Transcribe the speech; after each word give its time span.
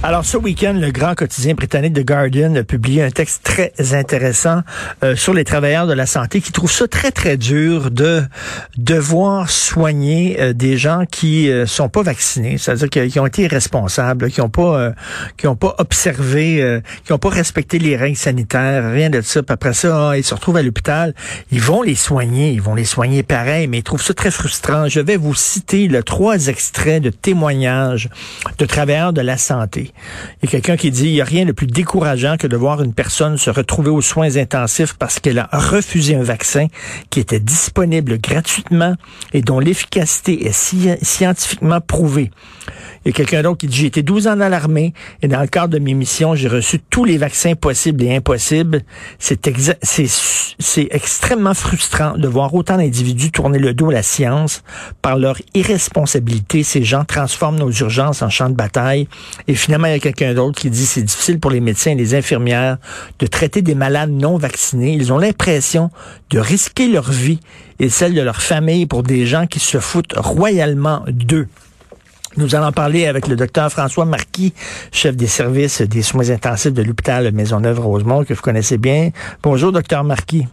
Alors, 0.00 0.24
ce 0.24 0.36
week-end, 0.36 0.74
le 0.74 0.92
grand 0.92 1.16
quotidien 1.16 1.54
britannique 1.54 1.92
The 1.92 2.06
Guardian 2.06 2.54
a 2.54 2.62
publié 2.62 3.02
un 3.02 3.10
texte 3.10 3.42
très 3.42 3.72
intéressant 3.94 4.60
euh, 5.02 5.16
sur 5.16 5.34
les 5.34 5.42
travailleurs 5.42 5.88
de 5.88 5.92
la 5.92 6.06
santé 6.06 6.40
qui 6.40 6.52
trouvent 6.52 6.70
ça 6.70 6.86
très, 6.86 7.10
très 7.10 7.36
dur 7.36 7.90
de 7.90 8.22
devoir 8.76 9.50
soigner 9.50 10.40
euh, 10.40 10.52
des 10.52 10.76
gens 10.76 11.02
qui 11.10 11.50
euh, 11.50 11.66
sont 11.66 11.88
pas 11.88 12.04
vaccinés, 12.04 12.58
c'est-à-dire 12.58 13.08
qui 13.08 13.18
ont 13.18 13.26
été 13.26 13.42
irresponsables, 13.42 14.30
qui 14.30 14.40
ont 14.40 14.48
pas 14.48 14.78
euh, 14.78 14.92
qui 15.36 15.48
pas 15.58 15.74
observé, 15.78 16.80
qui 17.04 17.12
ont 17.12 17.18
pas 17.18 17.30
respecté 17.30 17.80
les 17.80 17.96
règles 17.96 18.16
sanitaires, 18.16 18.92
rien 18.92 19.10
de 19.10 19.20
ça. 19.20 19.42
Puis 19.42 19.52
après 19.52 19.72
ça, 19.72 20.10
ah, 20.10 20.16
ils 20.16 20.22
se 20.22 20.34
retrouvent 20.34 20.58
à 20.58 20.62
l'hôpital, 20.62 21.14
ils 21.50 21.60
vont 21.60 21.82
les 21.82 21.96
soigner, 21.96 22.52
ils 22.52 22.62
vont 22.62 22.74
les 22.74 22.84
soigner 22.84 23.22
pareil, 23.24 23.66
mais 23.66 23.78
ils 23.78 23.82
trouvent 23.82 24.02
ça 24.02 24.14
très 24.14 24.30
frustrant. 24.30 24.88
Je 24.88 25.00
vais 25.00 25.16
vous 25.16 25.34
citer 25.34 25.88
le 25.88 26.04
trois 26.04 26.46
extraits 26.46 27.02
de 27.02 27.10
témoignages 27.10 28.08
de 28.58 28.66
travailleurs 28.66 29.12
de 29.12 29.22
la 29.22 29.36
santé. 29.36 29.87
Il 30.42 30.46
y 30.46 30.48
a 30.48 30.50
quelqu'un 30.50 30.76
qui 30.76 30.90
dit, 30.90 31.06
il 31.06 31.12
n'y 31.12 31.20
a 31.20 31.24
rien 31.24 31.44
de 31.44 31.52
plus 31.52 31.66
décourageant 31.66 32.36
que 32.36 32.46
de 32.46 32.56
voir 32.56 32.82
une 32.82 32.94
personne 32.94 33.36
se 33.36 33.50
retrouver 33.50 33.90
aux 33.90 34.00
soins 34.00 34.36
intensifs 34.36 34.94
parce 34.98 35.20
qu'elle 35.20 35.38
a 35.38 35.48
refusé 35.52 36.14
un 36.14 36.22
vaccin 36.22 36.66
qui 37.10 37.20
était 37.20 37.40
disponible 37.40 38.18
gratuitement 38.18 38.94
et 39.32 39.42
dont 39.42 39.60
l'efficacité 39.60 40.46
est 40.46 40.52
scientifiquement 41.02 41.80
prouvée. 41.80 42.30
Il 43.04 43.08
y 43.08 43.10
a 43.10 43.12
quelqu'un 43.14 43.42
d'autre 43.42 43.58
qui 43.58 43.68
dit, 43.68 43.76
j'ai 43.76 43.86
été 43.86 44.02
12 44.02 44.26
ans 44.26 44.36
dans 44.36 44.48
l'armée 44.48 44.92
et 45.22 45.28
dans 45.28 45.40
le 45.40 45.46
cadre 45.46 45.68
de 45.68 45.78
mes 45.78 45.94
missions, 45.94 46.34
j'ai 46.34 46.48
reçu 46.48 46.78
tous 46.78 47.04
les 47.04 47.16
vaccins 47.16 47.54
possibles 47.54 48.02
et 48.02 48.14
impossibles. 48.14 48.82
C'est 49.18 49.46
extrêmement 50.90 51.54
frustrant 51.54 52.18
de 52.18 52.28
voir 52.28 52.52
autant 52.54 52.76
d'individus 52.76 53.30
tourner 53.30 53.58
le 53.58 53.72
dos 53.72 53.90
à 53.90 53.94
la 53.94 54.02
science 54.02 54.62
par 55.00 55.16
leur 55.16 55.36
irresponsabilité. 55.54 56.62
Ces 56.62 56.82
gens 56.82 57.04
transforment 57.04 57.58
nos 57.58 57.70
urgences 57.70 58.22
en 58.22 58.30
champs 58.30 58.50
de 58.50 58.56
bataille 58.56 59.08
et 59.46 59.54
finalement, 59.54 59.77
il 59.86 59.92
y 59.92 59.94
a 59.94 59.98
quelqu'un 60.00 60.34
d'autre 60.34 60.60
qui 60.60 60.70
dit 60.70 60.84
c'est 60.84 61.02
difficile 61.02 61.38
pour 61.38 61.50
les 61.50 61.60
médecins 61.60 61.92
et 61.92 61.94
les 61.94 62.14
infirmières 62.14 62.78
de 63.18 63.26
traiter 63.26 63.62
des 63.62 63.74
malades 63.74 64.10
non 64.10 64.36
vaccinés. 64.36 64.92
Ils 64.92 65.12
ont 65.12 65.18
l'impression 65.18 65.90
de 66.30 66.38
risquer 66.38 66.88
leur 66.88 67.10
vie 67.10 67.40
et 67.78 67.88
celle 67.88 68.14
de 68.14 68.20
leur 68.20 68.42
famille 68.42 68.86
pour 68.86 69.02
des 69.02 69.26
gens 69.26 69.46
qui 69.46 69.60
se 69.60 69.78
foutent 69.78 70.14
royalement 70.16 71.02
d'eux. 71.08 71.48
Nous 72.36 72.54
allons 72.54 72.72
parler 72.72 73.06
avec 73.06 73.26
le 73.26 73.36
docteur 73.36 73.70
François 73.70 74.04
Marquis, 74.04 74.52
chef 74.92 75.16
des 75.16 75.26
services 75.26 75.82
des 75.82 76.02
soins 76.02 76.30
intensifs 76.30 76.72
de 76.72 76.82
l'hôpital 76.82 77.32
Maisonneuve-Rosemont, 77.32 78.24
que 78.24 78.34
vous 78.34 78.42
connaissez 78.42 78.78
bien. 78.78 79.10
Bonjour, 79.42 79.72
docteur 79.72 80.04
Marquis. 80.04 80.46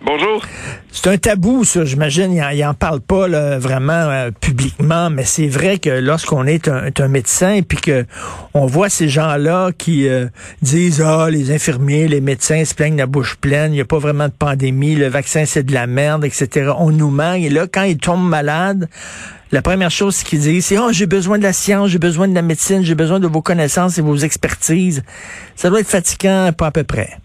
Bonjour. 0.00 0.44
C'est 0.92 1.08
un 1.08 1.18
tabou, 1.18 1.64
ça, 1.64 1.84
j'imagine. 1.84 2.32
Il 2.52 2.60
n'en 2.60 2.72
parle 2.72 3.00
pas 3.00 3.26
vraiment 3.58 3.92
euh, 3.92 4.30
publiquement, 4.30 5.10
mais 5.10 5.24
c'est 5.24 5.48
vrai 5.48 5.78
que 5.78 5.90
lorsqu'on 5.90 6.46
est 6.46 6.68
un, 6.68 7.08
médecin 7.08 7.54
et 7.54 7.62
puis 7.62 7.78
que 7.78 8.06
on 8.54 8.66
voit 8.66 8.90
ces 8.90 9.08
gens-là 9.08 9.72
qui 9.76 10.08
euh, 10.08 10.26
disent 10.62 11.02
Ah, 11.04 11.28
les 11.30 11.50
infirmiers, 11.50 12.06
les 12.06 12.20
médecins 12.20 12.64
se 12.64 12.74
plaignent 12.74 12.96
la 12.96 13.06
bouche 13.06 13.36
pleine, 13.36 13.72
il 13.72 13.76
n'y 13.76 13.80
a 13.80 13.84
pas 13.84 13.98
vraiment 13.98 14.28
de 14.28 14.32
pandémie, 14.32 14.94
le 14.94 15.08
vaccin 15.08 15.44
c'est 15.44 15.64
de 15.64 15.74
la 15.74 15.88
merde, 15.88 16.24
etc. 16.24 16.70
On 16.78 16.90
nous 16.90 17.10
ment. 17.10 17.34
Et 17.34 17.48
là, 17.48 17.66
quand 17.66 17.82
ils 17.82 17.98
tombent 17.98 18.28
malades, 18.28 18.88
la 19.50 19.62
première 19.62 19.90
chose 19.90 20.22
qu'ils 20.22 20.40
disent, 20.40 20.66
c'est 20.66 20.78
Oh, 20.78 20.92
j'ai 20.92 21.06
besoin 21.06 21.38
de 21.38 21.42
la 21.42 21.52
science, 21.52 21.90
j'ai 21.90 21.98
besoin 21.98 22.28
de 22.28 22.34
la 22.34 22.42
médecine, 22.42 22.84
j'ai 22.84 22.94
besoin 22.94 23.18
de 23.18 23.26
vos 23.26 23.42
connaissances 23.42 23.98
et 23.98 24.02
vos 24.02 24.16
expertises. 24.16 25.02
Ça 25.56 25.70
doit 25.70 25.80
être 25.80 25.88
fatigant, 25.88 26.52
pas 26.52 26.68
à 26.68 26.70
peu 26.70 26.84
près. 26.84 27.18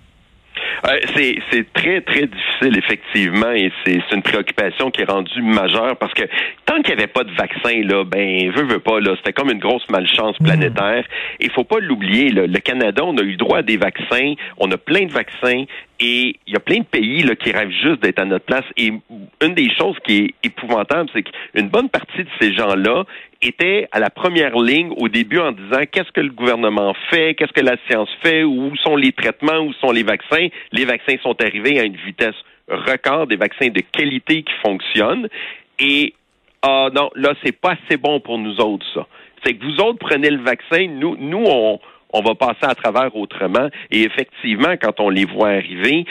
Euh, 0.86 1.00
c'est 1.16 1.74
très, 1.74 2.02
très 2.02 2.28
difficile, 2.28 2.78
effectivement, 2.78 3.52
et 3.52 3.72
c'est 3.86 4.02
une 4.12 4.22
préoccupation 4.22 4.92
qui 4.92 5.02
est 5.02 5.10
rendue 5.10 5.42
majeure 5.42 5.96
parce 5.98 6.14
que 6.14 6.24
tant 6.66 6.82
qu'il 6.82 6.96
n'y 6.96 7.02
avait 7.02 7.12
pas 7.12 7.24
de 7.24 7.32
vaccin, 7.32 7.82
là, 7.84 8.04
ben, 8.04 8.52
veut, 8.52 8.64
veut 8.64 8.80
pas, 8.80 9.00
là, 9.00 9.16
c'était 9.18 9.32
comme 9.32 9.50
une 9.50 9.60
grosse 9.60 9.88
malchance 9.90 10.40
mm. 10.40 10.44
planétaire. 10.44 11.06
Il 11.40 11.52
faut 11.52 11.64
pas 11.64 11.80
l'oublier, 11.80 12.30
le 12.30 12.60
Canada, 12.60 13.04
on 13.06 13.18
a 13.18 13.22
eu 13.22 13.38
droit 13.38 13.60
à 13.60 13.64
des 13.64 13.78
vaccins, 13.78 14.34
on 14.58 14.70
a 14.72 14.78
plein 14.78 15.06
de 15.06 15.12
vaccins, 15.12 15.64
et 16.04 16.36
il 16.46 16.54
y 16.54 16.56
a 16.58 16.60
plein 16.60 16.80
de 16.80 16.86
pays 16.86 17.24
là, 17.24 17.34
qui 17.34 17.52
rêvent 17.52 17.72
juste 17.72 18.02
d'être 18.02 18.20
à 18.20 18.26
notre 18.26 18.44
place. 18.44 18.66
Et 18.76 18.92
une 19.42 19.54
des 19.54 19.70
choses 19.74 19.96
qui 20.06 20.18
est 20.18 20.48
épouvantable, 20.48 21.10
c'est 21.14 21.24
qu'une 21.24 21.70
bonne 21.70 21.88
partie 21.88 22.26
de 22.26 22.30
ces 22.42 22.54
gens-là 22.54 23.06
étaient 23.42 23.88
à 23.94 24.00
la 24.00 24.10
première 24.10 24.58
ligne 24.60 24.92
au 24.98 25.08
début 25.08 25.40
en 25.40 25.54
disant 25.54 25.82
qu'est-ce 25.90 26.12
que 26.12 26.20
le 26.20 26.32
gouvernement 26.32 26.94
fait, 27.10 27.36
qu'est-ce 27.36 27.54
que 27.54 27.64
la 27.64 27.78
science 27.88 28.10
fait, 28.22 28.44
où 28.44 28.76
sont 28.84 28.98
les 28.98 29.14
traitements, 29.14 29.60
où 29.60 29.72
sont 29.74 29.92
les 29.92 30.04
vaccins? 30.04 30.50
Les 30.74 30.84
vaccins 30.84 31.16
sont 31.24 31.42
arrivés 31.42 31.80
à 31.80 31.84
une 31.84 31.96
vitesse 31.96 32.36
record, 32.68 33.28
des 33.28 33.38
vaccins 33.38 33.70
de 33.70 33.82
qualité 33.94 34.44
qui 34.44 34.54
fonctionnent. 34.62 35.30
Et 35.80 36.14
ah 36.64 36.90
non, 36.94 37.12
là, 37.16 37.34
c'est 37.46 37.58
pas 37.58 37.78
assez 37.86 37.96
bon 37.96 38.20
pour 38.20 38.40
nous 38.40 38.58
autres, 38.60 38.86
ça. 38.94 39.08
C'est 39.46 39.54
que 39.54 39.64
vous 39.64 39.80
autres 39.80 40.00
prenez 40.00 40.30
le 40.30 40.42
vaccin, 40.42 40.88
nous, 40.88 41.16
nous, 41.18 41.44
on, 41.46 41.80
on 42.14 42.22
va 42.22 42.36
passer 42.36 42.64
à 42.64 42.76
travers 42.76 43.16
autrement. 43.16 43.70
Et 43.92 44.04
effectivement, 44.04 44.76
quand 44.80 45.00
on 45.00 45.10
les 45.10 45.26
voit 45.26 45.50
arriver, 45.50 46.06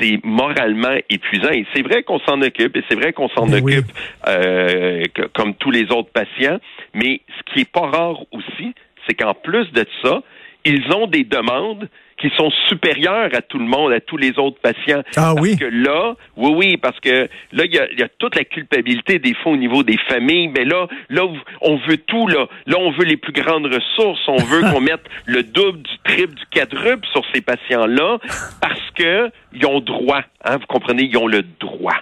c'est 0.00 0.18
moralement 0.24 0.96
épuisant. 1.08 1.50
Et 1.50 1.64
c'est 1.74 1.82
vrai 1.82 2.02
qu'on 2.02 2.18
s'en 2.20 2.42
occupe, 2.42 2.76
et 2.76 2.84
c'est 2.88 2.96
vrai 2.96 3.12
qu'on 3.12 3.28
s'en 3.30 3.50
occupe 3.52 3.86
euh, 4.26 5.04
comme 5.34 5.54
tous 5.54 5.70
les 5.70 5.84
autres 5.92 6.10
patients. 6.10 6.58
Mais 6.94 7.20
ce 7.28 7.52
qui 7.52 7.60
est 7.60 7.72
pas 7.72 7.86
rare 7.86 8.20
aussi, 8.32 8.74
c'est 9.06 9.14
qu'en 9.14 9.34
plus 9.34 9.70
de 9.72 9.86
ça, 10.02 10.22
ils 10.64 10.92
ont 10.92 11.06
des 11.06 11.24
demandes 11.24 11.88
qui 12.18 12.30
sont 12.36 12.50
supérieurs 12.68 13.30
à 13.32 13.42
tout 13.42 13.58
le 13.58 13.64
monde, 13.64 13.92
à 13.92 14.00
tous 14.00 14.16
les 14.16 14.38
autres 14.38 14.58
patients. 14.60 15.02
Ah 15.16 15.32
parce 15.34 15.40
oui? 15.40 15.56
que 15.56 15.64
là, 15.64 16.14
oui, 16.36 16.52
oui, 16.54 16.76
parce 16.76 16.98
que 17.00 17.28
là, 17.52 17.64
il 17.64 17.74
y 17.74 17.78
a, 17.78 17.90
y 17.92 18.02
a, 18.02 18.08
toute 18.18 18.34
la 18.34 18.44
culpabilité 18.44 19.18
des 19.18 19.34
fois 19.34 19.52
au 19.52 19.56
niveau 19.56 19.82
des 19.82 19.98
familles, 20.08 20.48
mais 20.48 20.64
là, 20.64 20.86
là, 21.08 21.22
on 21.60 21.76
veut 21.76 21.98
tout, 21.98 22.26
là. 22.26 22.48
Là, 22.66 22.76
on 22.78 22.90
veut 22.90 23.04
les 23.04 23.16
plus 23.16 23.32
grandes 23.32 23.66
ressources, 23.66 24.20
on 24.26 24.36
veut 24.36 24.60
qu'on 24.72 24.80
mette 24.92 25.04
le 25.26 25.42
double, 25.42 25.78
du 25.82 25.98
triple, 26.04 26.34
du 26.34 26.46
quadruple 26.52 27.06
sur 27.12 27.22
ces 27.32 27.40
patients-là, 27.40 28.18
parce 28.60 28.90
que 28.94 29.30
ils 29.52 29.66
ont 29.66 29.80
droit, 29.80 30.22
hein, 30.44 30.56
vous 30.56 30.66
comprenez, 30.66 31.04
ils 31.04 31.16
ont 31.16 31.26
le 31.26 31.42
droit. 31.60 31.96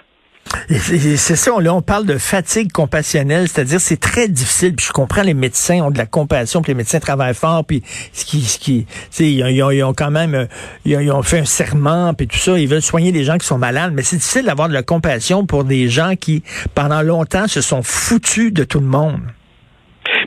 C'est 0.69 1.35
ça, 1.35 1.51
là, 1.59 1.73
on 1.73 1.81
parle 1.81 2.05
de 2.05 2.17
fatigue 2.17 2.71
compassionnelle, 2.71 3.47
c'est-à-dire 3.47 3.79
c'est 3.79 3.99
très 3.99 4.27
difficile. 4.27 4.75
Puis 4.75 4.85
je 4.87 4.91
comprends 4.91 5.21
les 5.21 5.33
médecins 5.33 5.81
ont 5.81 5.91
de 5.91 5.97
la 5.97 6.05
compassion, 6.05 6.61
puis 6.61 6.71
les 6.71 6.77
médecins 6.77 6.99
travaillent 6.99 7.33
fort, 7.33 7.65
puis 7.65 7.83
ce 8.13 8.25
qui, 8.25 8.41
ce 8.41 8.59
qui, 8.59 8.85
ils 9.19 9.63
ont, 9.63 9.71
ils, 9.71 9.83
ont, 9.83 9.93
quand 9.93 10.11
même, 10.11 10.35
euh, 10.35 10.45
ils 10.85 11.11
ont, 11.11 11.23
fait 11.23 11.39
un 11.39 11.45
serment, 11.45 12.13
puis 12.13 12.27
tout 12.27 12.37
ça. 12.37 12.57
Ils 12.57 12.67
veulent 12.67 12.81
soigner 12.81 13.11
les 13.11 13.23
gens 13.23 13.37
qui 13.37 13.45
sont 13.45 13.57
malades, 13.57 13.93
mais 13.93 14.03
c'est 14.03 14.17
difficile 14.17 14.45
d'avoir 14.45 14.69
de 14.69 14.73
la 14.73 14.83
compassion 14.83 15.45
pour 15.45 15.63
des 15.63 15.89
gens 15.89 16.15
qui, 16.15 16.43
pendant 16.75 17.01
longtemps, 17.01 17.47
se 17.47 17.61
sont 17.61 17.83
foutus 17.83 18.51
de 18.53 18.63
tout 18.63 18.79
le 18.79 18.87
monde. 18.87 19.21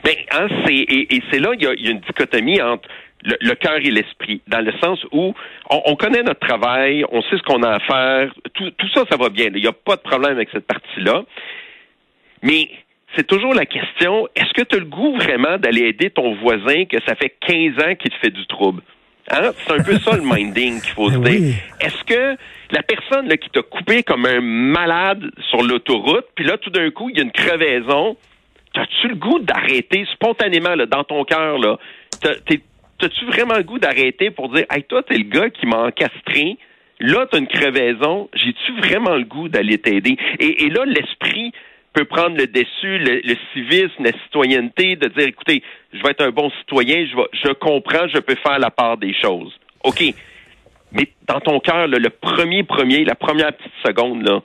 Ben, 0.03 0.15
hein, 0.31 0.47
c'est 0.65 0.73
et, 0.73 1.21
c'est 1.31 1.39
là 1.39 1.51
il 1.53 1.63
y, 1.63 1.67
a, 1.67 1.91
une 1.91 1.99
dichotomie 1.99 2.61
entre 2.61 2.87
le, 3.23 3.53
cœur 3.55 3.77
et 3.77 3.91
l'esprit, 3.91 4.41
dans 4.47 4.61
le 4.61 4.71
sens 4.83 4.99
où 5.11 5.33
on, 5.69 5.95
connaît 5.95 6.23
notre 6.23 6.39
travail, 6.39 7.05
on 7.11 7.21
sait 7.23 7.37
ce 7.37 7.43
qu'on 7.43 7.63
a 7.63 7.75
à 7.75 7.79
faire, 7.79 8.33
tout, 8.53 8.71
tout 8.71 8.89
ça, 8.93 9.03
ça 9.09 9.17
va 9.17 9.29
bien. 9.29 9.47
Il 9.53 9.61
n'y 9.61 9.67
a 9.67 9.73
pas 9.73 9.95
de 9.95 10.01
problème 10.01 10.33
avec 10.33 10.49
cette 10.51 10.65
partie-là. 10.65 11.23
Mais 12.43 12.69
c'est 13.15 13.27
toujours 13.27 13.53
la 13.53 13.65
question, 13.65 14.27
est-ce 14.35 14.53
que 14.53 14.63
tu 14.63 14.75
as 14.75 14.79
le 14.79 14.85
goût 14.85 15.15
vraiment 15.15 15.57
d'aller 15.57 15.81
aider 15.81 16.09
ton 16.09 16.33
voisin 16.35 16.85
que 16.85 16.97
ça 17.05 17.15
fait 17.15 17.35
15 17.41 17.83
ans 17.83 17.95
qu'il 17.95 18.11
te 18.11 18.17
fait 18.17 18.29
du 18.29 18.45
trouble? 18.47 18.81
Hein? 19.29 19.51
C'est 19.55 19.73
un 19.73 19.83
peu 19.83 19.97
ça 19.99 20.15
le 20.15 20.21
minding 20.35 20.81
qu'il 20.81 20.93
faut 20.93 21.09
se 21.09 21.17
ben 21.17 21.35
dire. 21.35 21.55
Est-ce 21.79 22.03
que 22.03 22.37
la 22.71 22.83
personne 22.83 23.27
là, 23.27 23.37
qui 23.37 23.49
t'a 23.49 23.61
coupé 23.61 24.03
comme 24.03 24.25
un 24.25 24.41
malade 24.41 25.29
sur 25.49 25.61
l'autoroute, 25.61 26.25
puis 26.35 26.45
là, 26.45 26.57
tout 26.57 26.69
d'un 26.69 26.89
coup, 26.91 27.09
il 27.09 27.17
y 27.17 27.19
a 27.19 27.23
une 27.23 27.31
crevaison, 27.31 28.15
as-tu 28.75 29.09
le 29.09 29.15
goût 29.15 29.39
d'arrêter 29.39 30.05
spontanément 30.13 30.75
là, 30.75 30.85
dans 30.85 31.03
ton 31.03 31.23
cœur? 31.25 31.59
là? 31.59 31.77
T'as-tu 33.01 33.25
vraiment 33.25 33.55
le 33.55 33.63
goût 33.63 33.79
d'arrêter 33.79 34.29
pour 34.29 34.49
dire 34.49 34.65
Hey, 34.69 34.83
toi, 34.83 35.01
t'es 35.01 35.17
le 35.17 35.23
gars 35.23 35.49
qui 35.49 35.65
m'a 35.65 35.85
encastré, 35.85 36.59
là, 36.99 37.25
t'as 37.25 37.39
une 37.39 37.47
crevaison, 37.47 38.29
j'ai-tu 38.35 38.73
vraiment 38.73 39.15
le 39.15 39.23
goût 39.23 39.49
d'aller 39.49 39.79
t'aider? 39.79 40.17
Et, 40.39 40.69
là, 40.69 40.85
l'esprit 40.85 41.51
peut 41.93 42.05
prendre 42.05 42.37
le 42.37 42.45
dessus, 42.45 42.99
le, 42.99 43.35
civisme, 43.53 44.03
la 44.03 44.11
citoyenneté, 44.23 44.95
de 44.97 45.07
dire 45.07 45.27
écoutez, 45.27 45.63
je 45.91 46.01
vais 46.03 46.11
être 46.11 46.21
un 46.21 46.29
bon 46.29 46.51
citoyen, 46.59 47.07
je, 47.07 47.15
vais, 47.15 47.27
je 47.33 47.51
comprends, 47.53 48.07
je 48.07 48.19
peux 48.19 48.35
faire 48.35 48.59
la 48.59 48.69
part 48.69 48.97
des 48.97 49.15
choses. 49.15 49.51
OK. 49.83 50.03
Mais 50.91 51.07
dans 51.27 51.39
ton 51.39 51.59
cœur, 51.59 51.87
le 51.87 52.09
premier 52.09 52.61
premier, 52.63 53.03
la 53.03 53.15
première 53.15 53.51
petite 53.53 53.73
seconde, 53.83 54.21
là, 54.21 54.41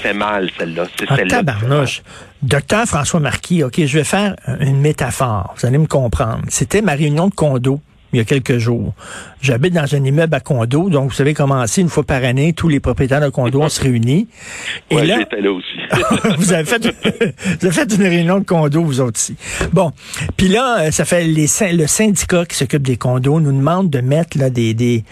fait 0.00 0.12
mal, 0.12 0.50
celle-là. 0.58 0.86
C'est 0.98 1.06
ah, 1.08 1.16
celle-là. 1.16 1.36
Tabarnouche. 1.36 2.02
Docteur 2.42 2.86
François 2.86 3.20
Marquis, 3.20 3.62
OK, 3.62 3.84
je 3.84 3.98
vais 3.98 4.04
faire 4.04 4.36
une 4.60 4.80
métaphore. 4.80 5.54
Vous 5.56 5.66
allez 5.66 5.78
me 5.78 5.86
comprendre. 5.86 6.42
C'était 6.48 6.82
ma 6.82 6.92
réunion 6.92 7.28
de 7.28 7.34
condo 7.34 7.80
il 8.12 8.18
y 8.18 8.20
a 8.20 8.24
quelques 8.24 8.58
jours. 8.58 8.94
J'habite 9.40 9.74
dans 9.74 9.94
un 9.94 10.04
immeuble 10.04 10.34
à 10.34 10.40
condo, 10.40 10.88
donc 10.88 11.10
vous 11.10 11.14
savez 11.14 11.34
comment 11.34 11.66
c'est, 11.66 11.80
une 11.80 11.88
fois 11.88 12.04
par 12.04 12.24
année, 12.24 12.52
tous 12.52 12.68
les 12.68 12.80
propriétaires 12.80 13.20
de 13.20 13.28
condo 13.28 13.68
se 13.68 13.80
réunissent. 13.80 14.26
Et 14.90 15.02
là, 15.02 15.18
là 15.38 15.52
aussi. 15.52 15.66
vous, 16.38 16.52
avez 16.52 16.64
fait, 16.64 16.82
vous 16.82 17.66
avez 17.66 17.72
fait 17.72 17.94
une 17.94 18.02
réunion 18.02 18.38
de 18.38 18.44
condo, 18.44 18.82
vous 18.82 19.00
autres 19.00 19.18
aussi. 19.18 19.36
Bon, 19.72 19.92
puis 20.36 20.48
là, 20.48 20.80
euh, 20.80 20.90
ça 20.90 21.04
fait 21.04 21.24
les, 21.24 21.46
le 21.72 21.86
syndicat 21.86 22.44
qui 22.44 22.56
s'occupe 22.56 22.82
des 22.82 22.96
condos 22.96 23.40
nous 23.40 23.52
demande 23.52 23.90
de 23.90 24.00
mettre 24.00 24.38
là, 24.38 24.50
des, 24.50 24.74
des, 24.74 25.04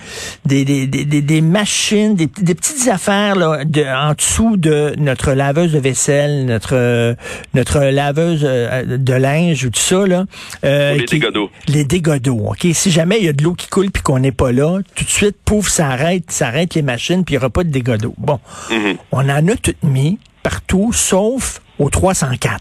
des, 0.44 0.64
des, 0.64 0.86
des, 0.86 1.22
des 1.22 1.40
machines, 1.40 2.14
des, 2.14 2.26
des, 2.26 2.54
petites 2.54 2.88
affaires 2.88 3.36
là, 3.36 3.64
de, 3.64 3.84
en 3.84 4.14
dessous 4.14 4.56
de 4.56 4.94
notre 4.98 5.32
laveuse 5.32 5.72
de 5.72 5.78
vaisselle, 5.78 6.46
notre, 6.46 7.16
notre 7.54 7.80
laveuse 7.84 8.42
euh, 8.44 8.98
de 8.98 9.14
linge 9.14 9.64
ou 9.64 9.70
tout 9.70 9.80
ça. 9.80 10.06
Là, 10.06 10.24
euh, 10.64 10.94
les 10.94 11.04
dégâts 11.04 11.30
d'eau. 11.32 11.50
Les 11.68 11.84
dégâts 11.84 12.20
d'eau, 12.20 12.46
OK? 12.50 12.66
Si 12.84 12.90
jamais 12.90 13.16
il 13.18 13.24
y 13.24 13.28
a 13.28 13.32
de 13.32 13.42
l'eau 13.42 13.54
qui 13.54 13.66
coule 13.68 13.90
puis 13.90 14.02
qu'on 14.02 14.18
n'est 14.18 14.30
pas 14.30 14.52
là, 14.52 14.80
tout 14.94 15.04
de 15.04 15.08
suite, 15.08 15.36
pouf, 15.42 15.68
ça 15.68 15.88
arrête, 15.88 16.30
ça 16.30 16.48
arrête 16.48 16.74
les 16.74 16.82
machines 16.82 17.24
puis 17.24 17.34
il 17.34 17.38
n'y 17.38 17.42
aura 17.42 17.48
pas 17.48 17.64
de 17.64 17.70
dégâts 17.70 17.96
d'eau. 17.96 18.14
Bon, 18.18 18.38
mm-hmm. 18.68 18.96
on 19.10 19.20
en 19.20 19.48
a 19.48 19.56
tout 19.56 19.72
mis 19.82 20.18
partout, 20.42 20.92
sauf 20.92 21.62
au 21.78 21.88
304. 21.88 22.60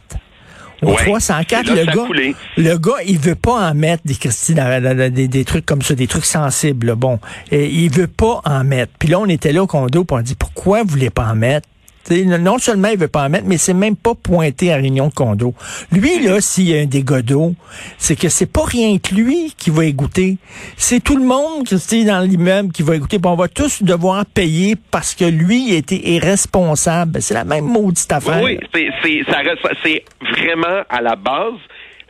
Au 0.82 0.94
304, 0.94 1.70
le 1.72 1.86
gars, 1.86 2.34
le 2.56 2.78
gars, 2.78 3.04
il 3.06 3.20
veut 3.20 3.36
pas 3.36 3.70
en 3.70 3.76
mettre 3.76 4.04
des, 4.06 5.10
des, 5.10 5.28
des, 5.28 5.44
trucs 5.44 5.66
comme 5.66 5.82
ça, 5.82 5.94
des 5.94 6.08
trucs 6.08 6.24
sensibles. 6.24 6.96
Bon, 6.96 7.20
et 7.52 7.70
il 7.70 7.92
veut 7.92 8.08
pas 8.08 8.40
en 8.46 8.64
mettre. 8.64 8.94
Puis 8.98 9.10
là, 9.10 9.20
on 9.20 9.28
était 9.28 9.52
là 9.52 9.64
au 9.64 9.68
condo, 9.68 10.06
puis 10.06 10.18
on 10.18 10.22
dit 10.22 10.36
pourquoi 10.36 10.84
vous 10.84 10.90
voulez 10.90 11.10
pas 11.10 11.26
en 11.26 11.36
mettre? 11.36 11.68
Non 12.10 12.58
seulement 12.58 12.90
il 12.90 12.98
veut 12.98 13.08
pas 13.08 13.26
en 13.26 13.30
mettre, 13.30 13.46
mais 13.48 13.58
c'est 13.58 13.74
même 13.74 13.96
pas 13.96 14.14
pointé 14.16 14.72
à 14.72 14.76
réunion 14.76 15.08
de 15.08 15.14
condo. 15.14 15.54
Lui, 15.92 16.24
là, 16.24 16.42
s'il 16.42 16.70
y 16.70 16.78
a 16.78 16.82
un 16.82 16.86
dégât 16.86 17.22
d'eau, 17.22 17.56
c'est 17.98 18.16
que 18.16 18.30
c'est 18.30 18.52
pas 18.52 18.66
rien 18.66 18.98
que 18.98 19.16
lui 19.16 19.54
qui 19.58 19.70
va 19.70 19.86
égoutter. 19.86 20.38
C'est 20.76 21.02
tout 21.02 21.18
le 21.18 21.26
monde 21.26 21.66
qui 21.66 22.02
est 22.02 22.06
dans 22.06 22.20
l'immeuble 22.20 22.72
qui 22.72 22.84
va 22.84 22.96
égoutter. 22.96 23.20
on 23.24 23.36
va 23.36 23.48
tous 23.48 23.84
devoir 23.84 24.26
payer 24.26 24.76
parce 24.92 25.16
que 25.16 25.26
lui 25.26 25.74
était 25.74 26.02
irresponsable. 26.10 27.22
C'est 27.22 27.34
la 27.34 27.46
même 27.46 27.66
maudite 27.66 28.12
affaire. 28.12 28.42
Oui, 28.44 28.60
c'est 28.74 30.04
vraiment 30.22 30.84
à 30.90 31.02
la 31.02 31.16
base 31.16 31.54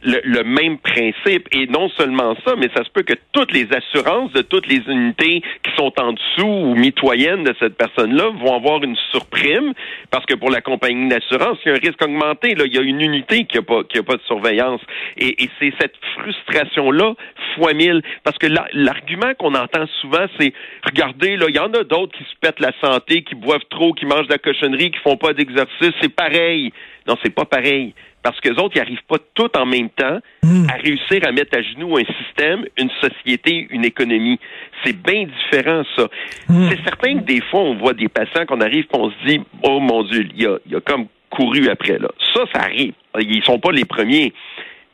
le, 0.03 0.43
même 0.43 0.77
principe. 0.77 1.47
Et 1.51 1.67
non 1.67 1.89
seulement 1.89 2.35
ça, 2.45 2.55
mais 2.57 2.69
ça 2.75 2.83
se 2.83 2.89
peut 2.89 3.03
que 3.03 3.13
toutes 3.31 3.51
les 3.51 3.67
assurances 3.73 4.31
de 4.33 4.41
toutes 4.41 4.67
les 4.67 4.81
unités 4.87 5.41
qui 5.63 5.71
sont 5.77 5.91
en 5.99 6.13
dessous 6.13 6.47
ou 6.47 6.75
mitoyennes 6.75 7.43
de 7.43 7.53
cette 7.59 7.77
personne-là 7.77 8.29
vont 8.39 8.55
avoir 8.55 8.83
une 8.83 8.95
surprime 9.11 9.73
parce 10.11 10.25
que 10.25 10.35
pour 10.35 10.49
la 10.49 10.61
compagnie 10.61 11.09
d'assurance, 11.09 11.57
il 11.65 11.69
y 11.69 11.71
a 11.71 11.75
un 11.75 11.79
risque 11.79 12.01
augmenté. 12.03 12.55
Là, 12.55 12.65
il 12.65 12.75
y 12.75 12.77
a 12.77 12.81
une 12.81 13.01
unité 13.01 13.45
qui 13.45 13.57
n'a 13.57 13.63
pas, 13.63 13.83
qui 13.83 13.99
a 13.99 14.03
pas 14.03 14.15
de 14.15 14.21
surveillance. 14.23 14.81
Et, 15.17 15.43
et 15.43 15.49
c'est 15.59 15.73
cette 15.79 15.95
frustration-là 16.17 17.13
fois 17.55 17.73
mille. 17.73 18.01
Parce 18.23 18.37
que 18.37 18.47
l'argument 18.73 19.33
qu'on 19.37 19.55
entend 19.55 19.85
souvent, 20.01 20.25
c'est 20.39 20.53
regardez, 20.85 21.37
là, 21.37 21.45
il 21.49 21.55
y 21.55 21.59
en 21.59 21.71
a 21.73 21.83
d'autres 21.83 22.17
qui 22.17 22.23
se 22.23 22.35
pètent 22.41 22.59
la 22.59 22.71
santé, 22.81 23.23
qui 23.23 23.35
boivent 23.35 23.65
trop, 23.69 23.93
qui 23.93 24.05
mangent 24.05 24.27
de 24.27 24.33
la 24.33 24.37
cochonnerie, 24.37 24.91
qui 24.91 24.99
font 24.99 25.17
pas 25.17 25.33
d'exercice. 25.33 25.91
C'est 26.01 26.13
pareil. 26.13 26.71
Non, 27.07 27.17
c'est 27.23 27.33
pas 27.33 27.45
pareil 27.45 27.93
parce 28.23 28.39
que 28.39 28.49
les 28.49 28.57
autres, 28.57 28.71
ils 28.75 28.79
n'arrivent 28.79 29.05
pas 29.07 29.17
tout 29.33 29.49
en 29.55 29.65
même 29.65 29.89
temps 29.89 30.19
hmm. 30.41 30.67
à 30.69 30.81
réussir 30.81 31.21
à 31.27 31.31
mettre 31.31 31.57
à 31.57 31.61
genoux 31.61 31.97
un 31.97 32.05
système, 32.23 32.65
une 32.77 32.89
société, 33.01 33.67
une 33.69 33.85
économie. 33.85 34.39
C'est 34.83 34.95
bien 34.95 35.25
différent, 35.25 35.83
ça. 35.95 36.07
Hmm. 36.47 36.69
C'est 36.69 36.83
certain 36.83 37.19
que 37.19 37.25
des 37.25 37.41
fois, 37.41 37.59
on 37.59 37.75
voit 37.75 37.93
des 37.93 38.07
patients 38.07 38.45
qu'on 38.45 38.61
arrive 38.61 38.85
et 38.85 38.97
on 38.97 39.11
se 39.11 39.27
dit, 39.27 39.41
oh 39.63 39.79
mon 39.79 40.03
Dieu, 40.03 40.25
il 40.33 40.41
y 40.41 40.45
a, 40.45 40.57
y 40.69 40.75
a 40.75 40.81
comme 40.81 41.07
couru 41.29 41.67
après, 41.69 41.99
là. 41.99 42.09
Ça, 42.33 42.45
ça 42.53 42.61
arrive. 42.61 42.93
Ils 43.19 43.43
sont 43.43 43.59
pas 43.59 43.71
les 43.71 43.85
premiers 43.85 44.33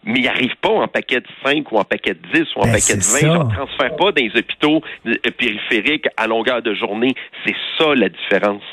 mais 0.05 0.19
ils 0.19 0.25
n'arrivent 0.25 0.55
pas 0.61 0.69
en 0.69 0.87
paquet 0.87 1.19
de 1.19 1.27
5 1.43 1.71
ou 1.71 1.77
en 1.77 1.83
paquet 1.83 2.13
de 2.13 2.39
10 2.39 2.47
ou 2.55 2.59
en 2.59 2.63
ben, 2.63 2.73
paquet 2.73 2.95
de 2.95 3.01
20. 3.01 3.19
Ils 3.21 3.27
ne 3.27 3.53
transfèrent 3.53 3.95
pas 3.95 4.11
dans 4.11 4.21
les 4.21 4.31
hôpitaux 4.35 4.81
euh, 5.05 5.13
périphériques 5.37 6.07
à 6.15 6.27
longueur 6.27 6.61
de 6.61 6.73
journée. 6.73 7.13
C'est 7.45 7.55
ça 7.77 7.93
la 7.95 8.09
différence. 8.09 8.63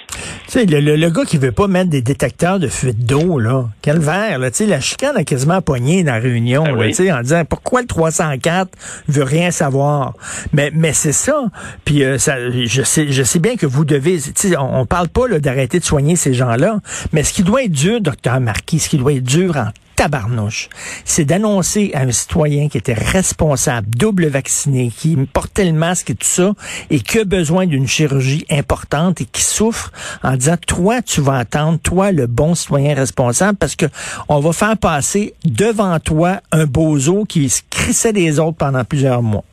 Tu 0.47 0.53
sais, 0.53 0.67
le, 0.67 0.97
le, 0.97 1.11
gars 1.11 1.25
qui 1.25 1.39
veut 1.39 1.53
pas 1.53 1.67
mettre 1.67 1.91
des 1.91 2.03
détecteurs 2.03 2.59
de 2.59 2.69
fuite 2.69 3.05
d'eau, 3.05 3.39
là, 3.39 3.65
calvaire, 3.83 4.39
là, 4.39 4.51
tu 4.51 4.59
sais, 4.59 4.67
la 4.67 4.81
chicane 4.81 5.17
a 5.17 5.25
quasiment 5.25 5.61
pogné 5.61 6.05
dans 6.05 6.13
la 6.13 6.21
réunion, 6.21 6.63
ben 6.63 6.77
là, 6.77 6.87
tu 6.89 6.95
sais, 6.95 7.13
en 7.13 7.21
disant 7.21 7.45
pourquoi 7.45 7.81
le 7.81 7.87
304 7.87 8.71
veut 9.09 9.25
rien 9.25 9.51
savoir? 9.51 10.15
Mais, 10.53 10.71
mais 10.73 10.93
c'est 10.93 11.13
ça. 11.13 11.45
Puis 11.85 12.05
euh, 12.05 12.19
ça, 12.19 12.37
je 12.51 12.83
sais, 12.83 13.09
je 13.11 13.23
sais 13.23 13.41
bien 13.41 13.57
que 13.57 13.67
vous 13.67 13.85
devez, 13.85 14.19
tu 14.19 14.33
sais, 14.35 14.57
on, 14.57 14.81
on 14.81 14.87
parle 14.87 15.09
pas 15.09 15.29
d'arrêter 15.29 15.81
de 15.81 15.85
soigner 15.85 16.17
ces 16.17 16.35
gens-là, 16.35 16.79
mais 17.13 17.25
ce 17.25 17.33
qui 17.33 17.43
doit 17.43 17.65
être 17.65 17.73
dur, 17.73 18.01
docteur 18.01 18.41
Marquis, 18.41 18.79
ce 18.79 18.89
qui 18.89 18.99
doit 18.99 19.13
être 19.13 19.25
dur 19.25 19.57
en 19.57 19.71
tabarnouche, 19.97 20.69
c'est 21.05 21.25
d'annoncer 21.25 21.91
à 21.95 22.03
un 22.03 22.13
citoyen 22.13 22.69
qui 22.69 22.79
était 22.79 22.95
responsable, 22.95 23.89
double 23.89 24.27
vacciné, 24.27 24.91
qui 24.97 25.17
portait 25.33 25.65
le 25.65 25.73
masque 25.73 26.11
et 26.11 26.15
tout 26.15 26.27
ça, 26.27 26.53
et 26.91 27.01
qui 27.01 27.19
a 27.19 27.25
besoin 27.25 27.67
d'une 27.67 27.89
chirurgie 27.89 28.45
importante 28.51 29.21
et 29.21 29.25
qui 29.25 29.43
souffre 29.43 29.91
en 30.23 30.37
disant, 30.37 30.57
toi, 30.67 31.03
tu 31.03 31.21
vas 31.21 31.39
attendre, 31.39 31.79
toi, 31.83 32.13
le 32.13 32.27
bon 32.27 32.55
citoyen 32.55 32.95
responsable, 32.95 33.59
parce 33.59 33.75
que 33.75 33.87
on 34.29 34.41
va 34.41 34.53
faire 34.53 34.77
passer 34.77 35.35
devant 35.45 35.99
toi 35.99 36.41
un 36.53 36.67
bozo 36.67 37.25
qui 37.25 37.49
se 37.49 37.63
crissait 37.71 38.13
des 38.13 38.39
autres 38.39 38.59
pendant 38.59 38.85
plusieurs 38.85 39.23
mois. 39.23 39.45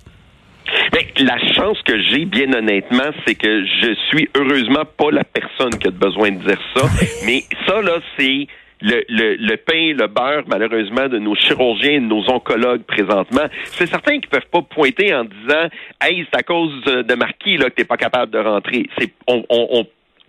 Mais 0.94 1.07
la 1.24 1.38
chance 1.54 1.78
que 1.86 2.00
j'ai, 2.01 2.25
bien 2.25 2.51
honnêtement, 2.54 3.12
c'est 3.25 3.36
que 3.36 3.66
je 3.66 3.96
suis 4.10 4.30
heureusement 4.36 4.86
pas 4.98 5.12
la 5.12 5.24
personne 5.24 5.78
qui 5.80 5.88
a 5.88 5.92
besoin 5.92 6.31
de 6.31 6.44
dire 6.44 6.60
ça. 6.75 6.88
mais 7.25 7.44
ça, 7.66 7.81
là, 7.81 8.00
c'est 8.18 8.48
le, 8.84 9.36
le, 9.36 9.56
pain, 9.56 9.94
le 9.98 10.08
beurre, 10.08 10.44
malheureusement, 10.48 11.08
de 11.08 11.18
nos 11.18 11.36
chirurgiens, 11.36 12.02
de 12.02 12.06
nos 12.06 12.30
oncologues 12.30 12.84
présentement. 12.84 13.48
C'est 13.72 13.88
certain 13.88 14.20
qu'ils 14.20 14.30
peuvent 14.30 14.50
pas 14.52 14.62
pointer 14.62 15.14
en 15.16 15.24
disant 15.24 15.70
Hey, 16.02 16.26
c'est 16.32 16.40
à 16.40 16.44
cause 16.44 16.84
de 16.84 17.16
Marquis 17.16 17.58
là, 17.58 17.70
que 17.70 17.76
t'es 17.76 17.86
pas 17.86 17.98
capable 17.98 18.32
de 18.32 18.40
rentrer. 18.40 18.86
C'est 18.98 19.12
on, 19.28 19.86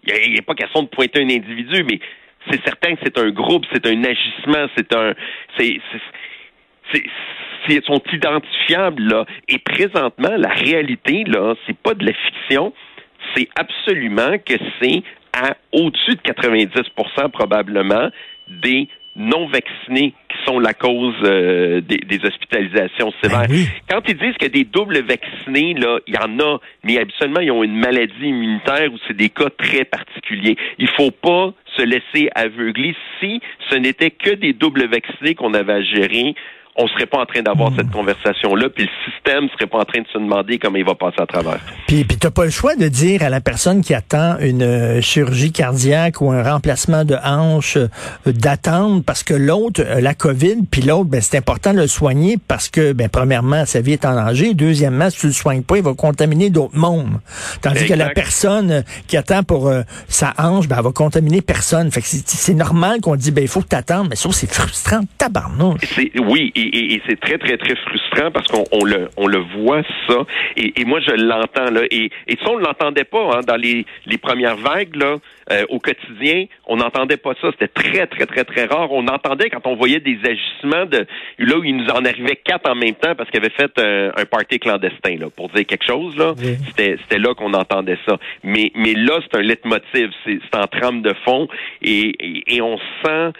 il 0.06 0.32
n'y 0.32 0.38
a, 0.38 0.42
pas 0.42 0.54
question 0.54 0.82
de 0.82 0.88
pointer 0.88 1.22
un 1.22 1.28
individu, 1.28 1.82
mais 1.84 1.98
c'est 2.50 2.62
certain 2.64 2.94
que 2.94 3.00
c'est 3.04 3.18
un 3.18 3.30
groupe, 3.30 3.64
c'est 3.72 3.86
un 3.86 4.04
agissement, 4.04 4.66
c'est 4.76 4.94
un 4.94 5.14
c'est 5.58 5.80
sont 7.86 8.02
identifiables 8.12 9.02
là. 9.02 9.24
Et 9.48 9.58
présentement, 9.58 10.36
la 10.36 10.50
réalité 10.50 11.24
là, 11.26 11.54
c'est 11.66 11.76
pas 11.76 11.94
de 11.94 12.04
la 12.06 12.12
fiction, 12.12 12.72
c'est 13.34 13.48
absolument 13.56 14.38
que 14.38 14.54
c'est 14.80 15.02
à 15.32 15.56
au-dessus 15.72 16.14
de 16.14 16.20
90% 16.20 17.30
probablement 17.30 18.10
des 18.48 18.88
non-vaccinés 19.16 20.12
qui 20.28 20.44
sont 20.44 20.58
la 20.58 20.74
cause 20.74 21.14
euh, 21.22 21.80
des, 21.80 22.20
hospitalisations 22.24 23.12
ben 23.22 23.44
sévères. 23.46 23.66
Quand 23.88 24.00
ils 24.08 24.16
disent 24.16 24.36
que 24.38 24.46
des 24.46 24.64
doubles 24.64 25.04
vaccinés, 25.04 25.74
là, 25.74 25.98
il 26.06 26.14
y 26.14 26.18
en 26.18 26.38
a, 26.40 26.58
mais 26.82 26.98
habituellement, 26.98 27.40
ils 27.40 27.52
ont 27.52 27.62
une 27.62 27.76
maladie 27.76 28.26
immunitaire 28.26 28.92
ou 28.92 28.96
c'est 29.06 29.16
des 29.16 29.28
cas 29.28 29.50
très 29.56 29.84
particuliers. 29.84 30.56
Il 30.78 30.88
faut 30.88 31.12
pas 31.12 31.52
se 31.76 31.82
laisser 31.82 32.28
aveugler 32.34 32.96
si 33.20 33.40
ce 33.70 33.76
n'était 33.76 34.10
que 34.10 34.30
des 34.30 34.52
doubles 34.52 34.88
vaccinés 34.88 35.34
qu'on 35.34 35.54
avait 35.54 35.72
à 35.74 35.82
gérer 35.82 36.34
on 36.76 36.88
serait 36.88 37.06
pas 37.06 37.18
en 37.18 37.26
train 37.26 37.42
d'avoir 37.42 37.70
hmm. 37.70 37.76
cette 37.76 37.90
conversation-là, 37.90 38.68
puis 38.68 38.84
le 38.84 39.12
système 39.12 39.48
serait 39.50 39.68
pas 39.68 39.78
en 39.78 39.84
train 39.84 40.00
de 40.00 40.08
se 40.08 40.18
demander 40.18 40.58
comment 40.58 40.76
il 40.76 40.84
va 40.84 40.96
passer 40.96 41.20
à 41.20 41.26
travers. 41.26 41.60
Puis, 41.86 42.04
puis 42.04 42.16
t'as 42.16 42.32
pas 42.32 42.44
le 42.44 42.50
choix 42.50 42.74
de 42.74 42.88
dire 42.88 43.22
à 43.22 43.28
la 43.28 43.40
personne 43.40 43.82
qui 43.82 43.94
attend 43.94 44.38
une 44.40 44.62
euh, 44.62 45.00
chirurgie 45.00 45.52
cardiaque 45.52 46.20
ou 46.20 46.32
un 46.32 46.42
remplacement 46.42 47.04
de 47.04 47.14
hanche 47.24 47.76
euh, 47.76 47.88
d'attendre 48.26 49.04
parce 49.04 49.22
que 49.22 49.34
l'autre, 49.34 49.82
euh, 49.84 50.00
la 50.00 50.14
COVID, 50.14 50.66
puis 50.68 50.82
l'autre, 50.82 51.04
ben, 51.04 51.20
c'est 51.20 51.36
important 51.36 51.72
de 51.72 51.78
le 51.78 51.86
soigner 51.86 52.38
parce 52.48 52.68
que, 52.68 52.92
ben, 52.92 53.08
premièrement, 53.08 53.64
sa 53.66 53.80
vie 53.80 53.92
est 53.92 54.04
en 54.04 54.14
danger. 54.14 54.54
Deuxièmement, 54.54 55.10
si 55.10 55.20
tu 55.20 55.26
le 55.28 55.32
soignes 55.32 55.62
pas, 55.62 55.76
il 55.76 55.84
va 55.84 55.94
contaminer 55.94 56.50
d'autres 56.50 56.76
mondes. 56.76 57.20
Tandis 57.62 57.86
que 57.86 57.94
la 57.94 58.08
personne 58.08 58.82
qui 59.06 59.16
attend 59.16 59.44
pour 59.44 59.72
sa 60.08 60.34
hanche, 60.38 60.66
ben, 60.66 60.76
elle 60.78 60.84
va 60.84 60.92
contaminer 60.92 61.40
personne. 61.40 61.90
Fait 61.92 62.00
que 62.00 62.06
c'est 62.08 62.54
normal 62.54 63.00
qu'on 63.00 63.14
dit, 63.14 63.30
ben, 63.30 63.42
il 63.42 63.48
faut 63.48 63.60
que 63.60 63.68
t'attendes, 63.68 64.08
mais 64.10 64.16
ça, 64.16 64.28
c'est 64.32 64.52
frustrant, 64.52 65.00
tabarnouche. 65.18 65.80
Oui, 66.26 66.52
et, 66.56 66.63
c'est 67.08 67.20
très, 67.20 67.38
très, 67.38 67.56
très 67.56 67.76
frustrant 67.76 68.30
parce 68.30 68.48
qu'on 68.48 68.84
le, 68.84 69.08
on 69.16 69.26
le 69.26 69.38
voit 69.38 69.82
ça. 70.08 70.24
Et, 70.56 70.84
moi, 70.84 71.00
je 71.00 71.12
l'entends 71.12 71.70
là. 71.70 71.82
Et, 71.90 72.10
et 72.26 72.36
ça, 72.42 72.50
on 72.50 72.58
ne 72.58 72.64
l'entendait 72.64 73.04
pas 73.04 73.36
hein, 73.36 73.40
dans 73.46 73.56
les, 73.56 73.86
les 74.06 74.18
premières 74.18 74.56
vagues 74.56 74.96
là. 74.96 75.16
Euh, 75.52 75.64
au 75.68 75.78
quotidien, 75.78 76.46
on 76.66 76.76
n'entendait 76.76 77.18
pas 77.18 77.34
ça. 77.40 77.50
C'était 77.50 77.68
très, 77.68 78.06
très, 78.06 78.24
très, 78.24 78.44
très 78.44 78.64
rare. 78.64 78.90
On 78.92 79.06
entendait 79.08 79.50
quand 79.50 79.66
on 79.66 79.74
voyait 79.74 80.00
des 80.00 80.18
agissements 80.24 80.86
de 80.86 81.06
là 81.38 81.58
où 81.58 81.64
il 81.64 81.76
nous 81.76 81.90
en 81.90 82.02
arrivait 82.04 82.36
quatre 82.36 82.70
en 82.70 82.74
même 82.74 82.94
temps 82.94 83.14
parce 83.14 83.28
qu'il 83.30 83.40
avait 83.40 83.50
fait 83.50 83.78
un, 83.78 84.10
un, 84.16 84.24
party 84.24 84.58
clandestin, 84.58 85.16
là, 85.18 85.26
pour 85.28 85.50
dire 85.50 85.66
quelque 85.66 85.84
chose. 85.84 86.16
Là, 86.16 86.32
c'était, 86.38 86.96
c'était 87.02 87.18
là 87.18 87.34
qu'on 87.34 87.52
entendait 87.52 87.98
ça. 88.08 88.18
Mais, 88.42 88.72
mais 88.74 88.94
là, 88.94 89.18
c'est 89.22 89.38
un 89.38 89.42
leitmotiv. 89.42 90.10
C'est, 90.24 90.38
c'est 90.50 90.58
en 90.58 90.66
trame 90.66 91.02
de 91.02 91.12
fond 91.24 91.46
et, 91.82 92.54
et, 92.54 92.62
on 92.62 92.78
sent 93.04 93.32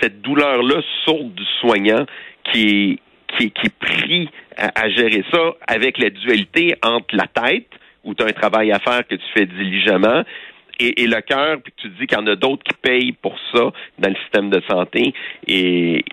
cette 0.00 0.22
douleur-là 0.22 0.80
sourde 1.04 1.34
du 1.34 1.44
soignant 1.60 2.06
qui 2.52 2.98
est, 3.38 3.50
qui, 3.50 3.68
pris 3.68 4.28
à, 4.56 4.88
gérer 4.90 5.24
ça 5.32 5.52
avec 5.66 5.98
la 5.98 6.10
dualité 6.10 6.74
entre 6.82 7.14
la 7.16 7.26
tête, 7.26 7.68
où 8.04 8.14
tu 8.14 8.22
as 8.22 8.26
un 8.26 8.32
travail 8.32 8.70
à 8.70 8.78
faire 8.78 9.06
que 9.08 9.14
tu 9.14 9.24
fais 9.34 9.46
diligemment, 9.46 10.22
et, 10.80 11.06
le 11.06 11.20
cœur, 11.20 11.58
puis 11.62 11.72
tu 11.76 11.88
dis 11.90 12.06
qu'il 12.06 12.18
y 12.18 12.20
en 12.20 12.26
a 12.26 12.34
d'autres 12.34 12.64
qui 12.64 12.74
payent 12.82 13.12
pour 13.12 13.36
ça 13.52 13.70
dans 13.98 14.08
le 14.08 14.16
système 14.22 14.50
de 14.50 14.60
santé. 14.68 15.14
Et 15.46 16.04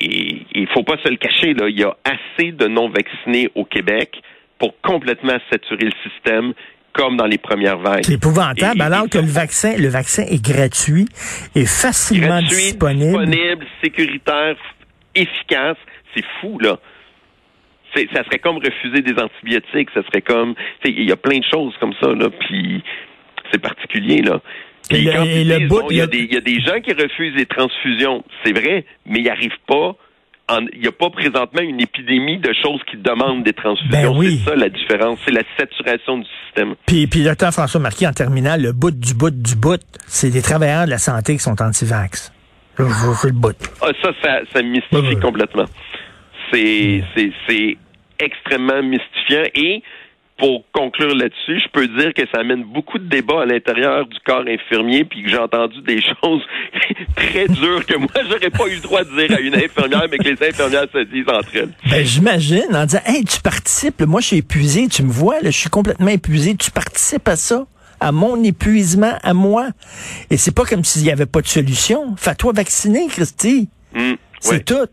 il 0.54 0.68
faut 0.74 0.84
pas 0.84 0.98
se 1.04 1.10
le 1.10 1.16
cacher, 1.16 1.54
là, 1.54 1.68
il 1.68 1.80
y 1.80 1.84
a 1.84 1.96
assez 2.04 2.52
de 2.52 2.68
non-vaccinés 2.68 3.50
au 3.56 3.66
Québec 3.66 4.22
pour 4.60 4.80
complètement 4.82 5.38
saturer 5.52 5.86
le 5.86 6.10
système 6.10 6.54
comme 6.94 7.18
dans 7.18 7.26
les 7.26 7.40
premières 7.40 7.80
vagues. 7.80 8.04
C'est 8.04 8.14
épouvantable, 8.14 8.80
Et- 8.80 8.84
alors 8.84 9.06
et- 9.06 9.10
que 9.10 9.18
le 9.18 9.26
vaccin, 9.26 9.76
le 9.78 9.88
vaccin 9.88 10.24
est 10.30 10.44
gratuit 10.44 11.08
et 11.56 11.66
facilement 11.66 12.28
gratuit, 12.42 12.56
disponible. 12.58 13.26
disponible, 13.26 13.66
sécuritaire, 13.84 14.56
efficace. 15.16 15.78
C'est 16.16 16.26
fou, 16.40 16.60
là. 16.60 16.78
Ça 18.14 18.24
serait 18.24 18.40
comme 18.40 18.58
refuser 18.58 19.02
des 19.02 19.22
antibiotiques, 19.22 19.90
ça 19.94 20.02
serait 20.04 20.22
comme... 20.22 20.56
Il 20.86 21.04
y 21.04 21.12
a 21.12 21.18
plein 21.18 21.40
de 21.40 21.46
choses 21.52 21.74
comme 21.80 21.94
ça, 22.02 22.08
là, 22.14 22.30
puis 22.30 22.82
c'est 23.52 23.62
particulier, 23.62 24.22
là. 24.22 24.40
Puis 24.90 25.04
le- 25.04 25.12
quand 25.12 25.26
et 25.26 25.42
ils 25.42 25.48
le 25.50 25.60
disent, 25.60 25.68
bout, 25.68 25.82
bon, 25.82 25.88
il 25.92 25.98
y, 25.98 26.02
a 26.02 26.08
des- 26.08 26.20
il 26.20 26.34
y 26.34 26.38
a 26.38 26.42
des 26.42 26.60
gens 26.62 26.80
qui 26.80 26.94
refusent 26.94 27.36
les 27.36 27.46
transfusions, 27.46 28.24
c'est 28.44 28.54
vrai, 28.54 28.86
mais 29.06 29.20
ils 29.20 29.24
n'y 29.24 29.30
arrivent 29.30 29.52
pas. 29.68 29.96
Il 30.74 30.82
n'y 30.82 30.88
a 30.88 30.92
pas 30.92 31.10
présentement 31.10 31.62
une 31.62 31.80
épidémie 31.80 32.38
de 32.38 32.52
choses 32.62 32.82
qui 32.90 32.98
demandent 32.98 33.44
des 33.44 33.54
transfusions. 33.54 33.90
Ben 33.92 34.18
oui. 34.18 34.42
C'est 34.44 34.50
ça 34.50 34.56
la 34.58 34.68
différence, 34.68 35.20
c'est 35.24 35.32
la 35.32 35.44
saturation 35.58 36.18
du 36.18 36.26
système. 36.46 36.76
Puis, 36.86 37.08
puis 37.08 37.24
docteur 37.24 37.54
François 37.54 37.80
Marquis, 37.80 38.06
en 38.06 38.12
terminant, 38.12 38.58
le 38.58 38.74
bout 38.74 38.92
du 38.92 39.14
bout 39.14 39.30
du 39.32 39.56
bout, 39.56 39.80
c'est 40.08 40.30
les 40.30 40.42
travailleurs 40.42 40.86
de 40.86 40.90
la 40.90 40.98
santé 40.98 41.34
qui 41.34 41.40
sont 41.40 41.62
anti-vax. 41.62 42.34
Le 42.78 43.32
bout. 43.32 43.56
Ah, 43.82 43.92
ça, 44.02 44.10
ça, 44.22 44.40
ça 44.54 44.62
mystifie 44.62 45.18
complètement. 45.22 45.66
C'est, 46.52 47.04
c'est, 47.16 47.32
c'est 47.48 47.78
extrêmement 48.20 48.84
mystifiant 48.84 49.44
et 49.56 49.82
pour 50.42 50.64
conclure 50.74 51.14
là-dessus, 51.14 51.60
je 51.60 51.70
peux 51.72 51.88
dire 51.88 52.16
que 52.16 52.24
ça 52.34 52.40
amène 52.40 52.64
beaucoup 52.64 52.98
de 52.98 53.08
débats 53.08 53.44
à 53.44 53.46
l'intérieur 53.46 54.08
du 54.08 54.18
corps 54.26 54.44
infirmier, 54.48 55.06
puis 55.06 55.22
que 55.22 55.30
j'ai 55.30 55.38
entendu 55.38 55.82
des 55.84 56.02
choses 56.24 56.42
très 57.16 57.48
dures 57.48 57.86
que 57.86 57.96
moi 57.96 58.10
j'aurais 58.28 58.50
pas 58.50 58.68
eu 58.68 58.76
le 58.76 58.82
droit 58.82 59.04
de 59.04 59.10
dire 59.16 59.38
à 59.38 59.40
une 59.40 59.54
infirmière, 59.54 60.08
mais 60.10 60.18
que 60.18 60.24
les 60.24 60.48
infirmières 60.48 60.88
se 60.92 61.04
disent 61.04 61.30
entre 61.30 61.56
elles. 61.56 61.70
Ben, 61.88 62.04
j'imagine, 62.04 62.76
en 62.76 62.86
disant, 62.86 63.02
hey, 63.06 63.24
tu 63.24 63.40
participes, 63.40 64.02
moi, 64.02 64.20
je 64.20 64.28
suis 64.28 64.38
épuisé, 64.38 64.88
tu 64.88 65.04
me 65.04 65.12
vois, 65.12 65.36
là, 65.42 65.52
je 65.52 65.58
suis 65.58 65.70
complètement 65.70 66.10
épuisé, 66.10 66.56
tu 66.56 66.72
participes 66.72 67.28
à 67.28 67.36
ça, 67.36 67.68
à 68.00 68.12
mon 68.12 68.44
épuisement, 68.44 69.14
à 69.22 69.36
moi. 69.36 69.68
Et 70.32 70.38
c'est 70.38 70.56
pas 70.56 70.66
comme 70.66 70.84
s'il 70.84 71.06
y 71.06 71.12
avait 71.12 71.28
pas 71.28 71.42
de 71.42 71.48
solution. 71.48 72.16
Fais-toi 72.18 72.52
vacciner, 72.54 73.08
Christy. 73.10 73.70
Hum, 73.96 74.18
C'est 74.42 74.66
tout. 74.66 74.88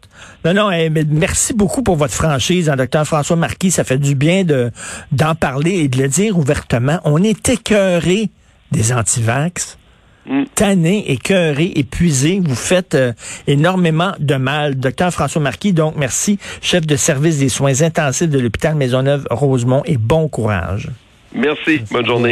Non, 0.45 0.55
non, 0.55 0.71
eh, 0.71 0.91
merci 0.91 1.55
beaucoup 1.55 1.83
pour 1.83 1.97
votre 1.97 2.15
franchise, 2.15 2.69
hein, 2.69 2.77
docteur 2.77 3.05
François 3.07 3.37
Marquis. 3.37 3.71
Ça 3.71 3.83
fait 3.83 3.99
du 3.99 4.15
bien 4.15 4.45
de 4.45 4.71
d'en 5.11 5.35
parler 5.35 5.73
et 5.81 5.89
de 5.89 6.01
le 6.01 6.09
dire 6.09 6.39
ouvertement. 6.39 7.01
On 7.05 7.23
est 7.23 7.49
écœuré 7.49 8.29
des 8.71 8.93
antivax. 8.93 9.79
Mm. 10.27 10.45
Tanné, 10.55 11.11
écœuré, 11.11 11.73
épuisé. 11.75 12.41
Vous 12.45 12.55
faites 12.55 12.95
euh, 12.95 13.13
énormément 13.47 14.13
de 14.19 14.35
mal. 14.35 14.75
Docteur 14.75 15.11
François 15.11 15.41
Marquis, 15.41 15.73
donc 15.73 15.95
merci, 15.97 16.39
chef 16.61 16.87
de 16.87 16.97
service 16.97 17.39
des 17.39 17.49
soins 17.49 17.81
intensifs 17.81 18.29
de 18.29 18.39
l'hôpital 18.39 18.75
Maisonneuve-Rosemont 18.75 19.83
et 19.87 19.97
bon 19.97 20.29
courage. 20.29 20.91
Merci. 21.35 21.81
Bonne 21.91 22.07
journée. 22.07 22.27